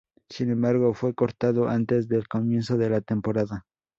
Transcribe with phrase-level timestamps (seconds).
[0.31, 3.67] Sin embargo, fue cortado antes del comienzo de la temporada.